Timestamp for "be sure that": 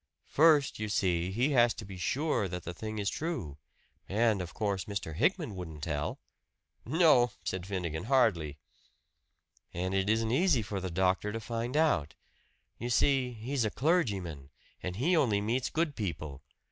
1.85-2.63